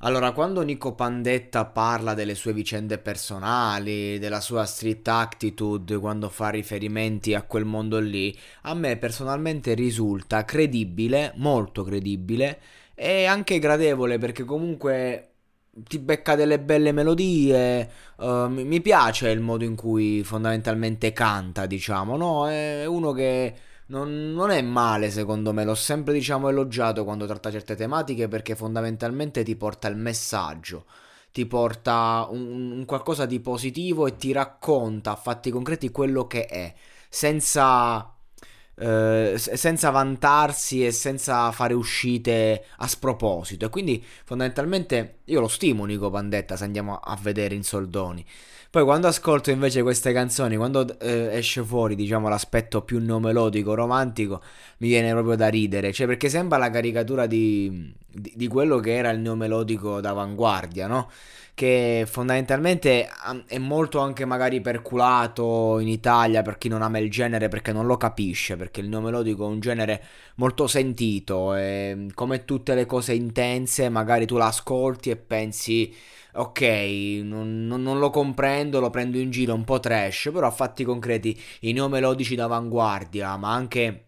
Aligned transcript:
Allora, 0.00 0.32
quando 0.32 0.60
Nico 0.60 0.94
Pandetta 0.94 1.64
parla 1.64 2.12
delle 2.12 2.34
sue 2.34 2.52
vicende 2.52 2.98
personali, 2.98 4.18
della 4.18 4.40
sua 4.40 4.66
street 4.66 5.08
attitude, 5.08 5.96
quando 5.98 6.28
fa 6.28 6.50
riferimenti 6.50 7.32
a 7.34 7.42
quel 7.42 7.64
mondo 7.64 7.98
lì, 7.98 8.36
a 8.62 8.74
me 8.74 8.98
personalmente 8.98 9.72
risulta 9.72 10.44
credibile, 10.44 11.32
molto 11.36 11.82
credibile 11.82 12.60
e 12.94 13.24
anche 13.24 13.58
gradevole 13.58 14.18
perché 14.18 14.44
comunque 14.44 15.30
ti 15.72 15.98
becca 15.98 16.34
delle 16.34 16.58
belle 16.60 16.92
melodie, 16.92 17.90
uh, 18.16 18.48
mi 18.48 18.80
piace 18.82 19.30
il 19.30 19.40
modo 19.40 19.64
in 19.64 19.76
cui 19.76 20.22
fondamentalmente 20.24 21.12
canta, 21.12 21.66
diciamo, 21.66 22.16
no? 22.16 22.48
È 22.48 22.84
uno 22.86 23.12
che 23.12 23.54
non, 23.86 24.32
non, 24.32 24.50
è 24.50 24.62
male 24.62 25.10
secondo 25.10 25.52
me, 25.52 25.64
l'ho 25.64 25.74
sempre 25.74 26.12
diciamo 26.12 26.48
elogiato 26.48 27.04
quando 27.04 27.26
tratta 27.26 27.50
certe 27.50 27.76
tematiche 27.76 28.28
perché 28.28 28.56
fondamentalmente 28.56 29.44
ti 29.44 29.56
porta 29.56 29.88
il 29.88 29.96
messaggio, 29.96 30.86
ti 31.32 31.46
porta 31.46 32.26
un, 32.30 32.72
un 32.72 32.84
qualcosa 32.84 33.26
di 33.26 33.40
positivo 33.40 34.06
e 34.06 34.16
ti 34.16 34.32
racconta 34.32 35.12
a 35.12 35.16
fatti 35.16 35.50
concreti 35.50 35.90
quello 35.90 36.26
che 36.26 36.46
è, 36.46 36.74
senza, 37.08 38.15
eh, 38.78 39.34
senza 39.36 39.90
vantarsi 39.90 40.84
e 40.84 40.92
senza 40.92 41.50
fare 41.52 41.74
uscite 41.74 42.64
a 42.78 42.86
sproposito. 42.86 43.66
E 43.66 43.68
quindi 43.70 44.04
fondamentalmente 44.24 45.18
io 45.24 45.40
lo 45.40 45.48
stimo 45.48 45.84
Nico 45.84 46.10
Pandetta 46.10 46.56
se 46.56 46.64
andiamo 46.64 46.96
a 46.96 47.16
vedere 47.20 47.54
in 47.54 47.64
soldoni. 47.64 48.24
Poi 48.68 48.84
quando 48.84 49.06
ascolto 49.06 49.50
invece 49.50 49.80
queste 49.80 50.12
canzoni, 50.12 50.56
quando 50.56 50.98
eh, 50.98 51.30
esce 51.32 51.62
fuori, 51.62 51.94
diciamo, 51.94 52.28
l'aspetto 52.28 52.82
più 52.82 52.98
neomelodico, 52.98 53.72
romantico, 53.72 54.42
mi 54.78 54.88
viene 54.88 55.12
proprio 55.12 55.34
da 55.34 55.48
ridere. 55.48 55.92
Cioè, 55.94 56.06
perché 56.06 56.28
sembra 56.28 56.58
la 56.58 56.68
caricatura 56.68 57.26
di, 57.26 57.94
di, 58.06 58.32
di 58.36 58.46
quello 58.48 58.78
che 58.78 58.94
era 58.94 59.08
il 59.10 59.20
neomelodico 59.20 60.02
d'avanguardia, 60.02 60.88
no? 60.88 61.10
Che 61.56 62.04
fondamentalmente 62.06 63.08
è 63.46 63.56
molto 63.56 64.00
anche 64.00 64.26
magari 64.26 64.60
perculato 64.60 65.78
in 65.78 65.88
Italia 65.88 66.42
per 66.42 66.58
chi 66.58 66.68
non 66.68 66.82
ama 66.82 66.98
il 66.98 67.10
genere 67.10 67.48
perché 67.48 67.72
non 67.72 67.86
lo 67.86 67.96
capisce, 67.96 68.56
perché 68.56 68.80
il 68.82 68.90
neomelodico 68.90 69.42
è 69.46 69.48
un 69.48 69.60
genere 69.60 70.04
molto 70.34 70.66
sentito 70.66 71.54
e 71.54 72.08
come 72.12 72.44
tutte 72.44 72.74
le 72.74 72.84
cose 72.84 73.14
intense, 73.14 73.88
magari 73.88 74.26
tu 74.26 74.36
l'ascolti 74.36 75.08
e 75.08 75.16
pensi 75.16 75.94
ok, 76.34 76.60
non, 77.22 77.66
non, 77.66 77.82
non, 77.82 77.98
lo 77.98 78.10
comprendo, 78.10 78.78
lo 78.78 78.90
prendo 78.90 79.16
in 79.16 79.30
giro, 79.30 79.54
un 79.54 79.64
po' 79.64 79.80
trash, 79.80 80.28
però 80.34 80.48
a 80.48 80.50
fatti 80.50 80.84
concreti 80.84 81.40
i 81.60 81.72
neomelodici 81.72 82.34
d'avanguardia, 82.34 83.34
ma 83.38 83.54
anche 83.54 84.05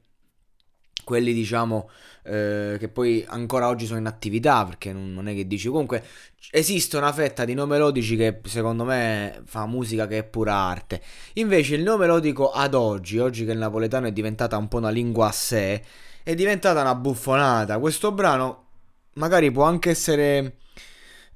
quelli 1.09 1.33
diciamo 1.33 1.89
eh, 2.25 2.77
che 2.79 2.89
poi 2.91 3.25
ancora 3.27 3.69
oggi 3.69 3.87
sono 3.87 3.99
in 3.99 4.05
attività, 4.05 4.67
perché 4.67 4.93
non, 4.93 5.15
non, 5.15 5.27
è 5.27 5.35
che 5.35 5.47
dici 5.47 5.69
comunque 5.69 6.05
esiste 6.51 6.99
una 6.99 7.15
fetta 7.15 7.47
di 7.47 7.55
neomelodici 7.55 8.15
che 8.15 8.41
secondo 8.45 8.85
me 8.85 9.41
fa 9.47 9.65
musica 9.65 10.07
che 10.07 10.19
è 10.19 10.25
pura 10.25 10.53
arte. 10.53 11.01
Invece 11.35 11.77
il 11.77 11.83
neomelodico 11.83 12.51
ad 12.51 12.75
oggi, 12.75 13.19
oggi 13.19 13.47
che 13.47 13.53
il 13.53 13.59
napoletano 13.59 14.07
è 14.07 14.13
diventata 14.13 14.59
un 14.59 14.69
po' 14.69 14.77
una 14.77 14.91
lingua 14.91 15.29
a 15.29 15.33
sé, 15.33 15.83
è 16.23 16.35
diventata 16.35 16.83
una 16.83 16.95
buffonata. 16.95 17.79
Questo 17.79 18.13
brano 18.13 18.67
magari 19.15 19.51
può 19.51 19.65
anche 19.65 19.89
essere 19.89 20.59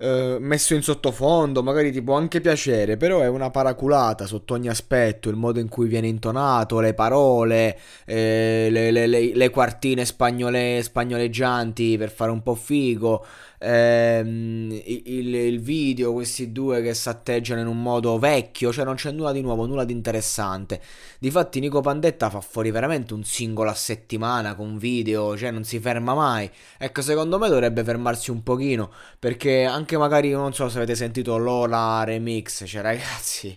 eh, 0.02 0.38
messo 0.40 0.74
in 0.74 0.82
sottofondo, 0.82 1.62
magari 1.62 1.92
ti 1.92 2.02
può 2.02 2.16
anche 2.16 2.40
piacere, 2.40 2.96
però 2.96 3.20
è 3.20 3.28
una 3.28 3.50
paraculata 3.50 4.26
sotto 4.26 4.54
ogni 4.54 4.68
aspetto, 4.68 5.28
il 5.28 5.36
modo 5.36 5.60
in 5.60 5.68
cui 5.68 5.86
viene 5.86 6.08
intonato, 6.08 6.80
le 6.80 6.92
parole, 6.92 7.78
eh, 8.04 8.66
le, 8.68 8.90
le, 8.90 9.06
le, 9.06 9.32
le, 9.32 9.50
quartine 9.50 10.04
spagnole, 10.04 10.82
spagnoleggianti 10.82 11.96
per 11.98 12.10
fare 12.10 12.32
un 12.32 12.42
po' 12.42 12.56
figo, 12.56 13.24
ehm, 13.62 14.72
il, 14.84 15.34
il, 15.34 15.60
video, 15.60 16.12
questi 16.12 16.50
due 16.52 16.82
che 16.82 16.94
si 16.94 17.08
atteggiano 17.08 17.60
in 17.60 17.68
un 17.68 17.80
modo 17.80 18.18
vecchio, 18.18 18.72
cioè 18.72 18.84
non 18.84 18.96
c'è 18.96 19.12
nulla 19.12 19.32
di 19.32 19.40
nuovo, 19.40 19.66
nulla 19.66 19.84
di 19.84 19.92
interessante. 19.92 20.80
Difatti 21.18 21.60
Nico 21.60 21.80
Pandetta 21.80 22.28
fa 22.28 22.40
fuori 22.40 22.70
veramente 22.70 23.14
un 23.14 23.22
singolo 23.24 23.70
a 23.70 23.74
settimana 23.74 24.54
con 24.54 24.76
video, 24.78 25.36
cioè 25.36 25.50
non 25.50 25.64
si 25.64 25.78
ferma 25.78 26.14
mai. 26.14 26.50
Ecco, 26.76 27.02
secondo 27.02 27.38
me 27.38 27.48
dovrebbe 27.48 27.84
fermarsi 27.84 28.30
un 28.30 28.42
pochino, 28.42 28.90
perché 29.18 29.64
anche 29.64 29.91
magari, 29.96 30.30
non 30.30 30.52
so 30.52 30.68
se 30.68 30.78
avete 30.78 30.94
sentito 30.94 31.36
Lola 31.36 32.02
Remix, 32.04 32.64
cioè 32.66 32.82
ragazzi 32.82 33.56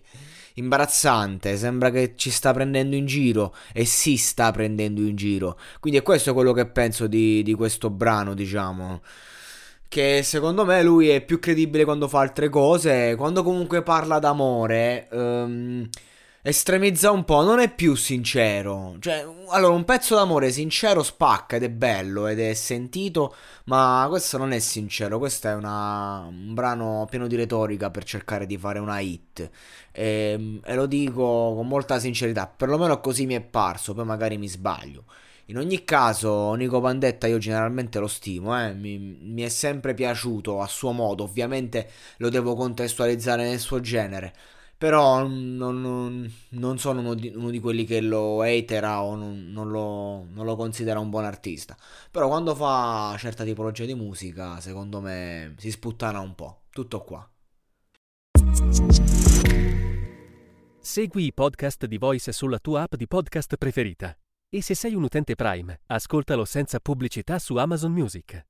imbarazzante, 0.58 1.58
sembra 1.58 1.90
che 1.90 2.14
ci 2.16 2.30
sta 2.30 2.54
prendendo 2.54 2.96
in 2.96 3.06
giro 3.06 3.54
e 3.74 3.86
si 3.86 4.16
sta 4.18 4.52
prendendo 4.52 5.02
in 5.02 5.16
giro. 5.16 5.58
Quindi 5.80 6.00
è 6.00 6.02
questo 6.02 6.34
quello 6.34 6.54
che 6.54 6.66
penso 6.66 7.08
di, 7.08 7.44
di 7.44 7.54
questo 7.54 7.90
brano, 7.90 8.34
diciamo 8.34 9.02
che 9.88 10.24
secondo 10.24 10.66
me 10.66 10.84
lui 10.84 11.08
è 11.08 11.24
più 11.24 11.40
credibile 11.40 11.86
quando 11.86 12.10
fa 12.10 12.20
altre 12.20 12.50
cose, 12.50 13.16
quando 13.16 13.44
comunque 13.44 13.82
parla 13.82 14.20
d'amore, 14.20 15.08
um, 15.12 15.88
estremizza 16.48 17.10
un 17.10 17.26
po', 17.26 17.42
non 17.42 17.60
è 17.60 17.74
più 17.74 17.96
sincero. 17.96 18.96
Cioè, 19.00 19.26
allora, 19.50 19.74
un 19.74 19.84
pezzo 19.84 20.14
d'amore 20.14 20.52
sincero 20.52 21.02
spacca 21.02 21.56
ed 21.56 21.64
è 21.64 21.70
bello 21.72 22.28
ed 22.28 22.40
è 22.40 22.54
sentito, 22.54 23.36
ma 23.66 24.06
questo 24.10 24.38
non 24.38 24.52
è 24.52 24.60
sincero, 24.60 25.18
questo 25.18 25.48
è 25.48 25.56
una, 25.56 26.24
un 26.30 26.54
brano 26.54 27.08
pieno 27.10 27.26
di 27.26 27.36
retorica 27.36 27.90
per 27.90 28.04
cercare 28.04 28.46
di 28.46 28.60
fare 28.60 28.78
una 28.78 29.00
hit. 29.00 29.50
E, 29.92 30.32
ehm, 30.34 30.62
e 30.64 30.76
lo 30.76 30.86
dico 30.86 31.54
con 31.56 31.68
molta 31.68 31.98
sincerità, 31.98 32.46
perlomeno 32.48 33.00
così 33.00 33.26
mi 33.26 33.34
è 33.34 33.42
parso, 33.42 33.96
poi 33.96 34.06
magari 34.06 34.38
mi 34.38 34.48
sbaglio. 34.48 35.06
In 35.48 35.58
ogni 35.58 35.84
caso, 35.84 36.54
Nico 36.54 36.80
Pandetta 36.80 37.28
io 37.28 37.38
generalmente 37.40 38.00
lo 38.00 38.08
stimo, 38.08 38.60
eh? 38.60 38.74
mi, 38.74 38.98
mi, 39.00 39.42
è 39.44 39.50
sempre 39.50 39.94
piaciuto 39.94 40.62
a 40.62 40.68
suo 40.68 40.92
modo, 40.92 41.24
ovviamente 41.24 41.90
lo 42.18 42.30
devo 42.30 42.56
contestualizzare 42.56 43.48
nel 43.48 43.60
suo 43.60 43.80
genere, 43.80 44.34
però 44.78 45.26
non, 45.26 45.82
non, 45.82 46.34
non 46.50 46.78
sono 46.78 47.00
uno 47.00 47.14
di, 47.14 47.32
uno 47.34 47.50
di, 47.50 47.60
quelli 47.60 47.86
che 47.86 48.02
lo 48.02 48.42
hatera 48.42 49.04
o 49.04 49.16
non, 49.16 49.70
lo, 49.70 50.26
non 50.30 50.46
lo 50.46 50.56
considera 50.56 51.00
un 51.00 51.10
buon 51.10 51.26
artista, 51.26 51.78
però 52.12 52.28
quando 52.28 52.54
fa 52.56 53.16
certa 53.18 53.44
tipologia 53.44 53.86
di 53.86 53.96
musica, 53.96 54.60
secondo 54.60 55.02
me 55.02 55.56
si 55.58 55.72
sputtana 55.72 56.20
un 56.20 56.36
po', 56.36 56.64
tutto 56.70 57.02
qua. 57.04 57.30
Segui 60.80 61.26
i 61.26 61.34
podcast 61.34 61.86
di 61.86 61.98
Voice 61.98 62.32
sulla 62.32 62.60
tua 62.60 62.84
app 62.84 62.96
di 62.96 63.08
podcast 63.08 63.56
preferita. 63.58 64.16
E 64.48 64.62
se 64.62 64.76
sei 64.76 64.94
un 64.94 65.04
utente 65.04 65.36
Prime, 65.36 65.82
ascoltalo 65.88 66.46
senza 66.46 66.80
pubblicità 66.80 67.40
su 67.40 67.56
Amazon 67.56 67.92
Music. 67.92 68.46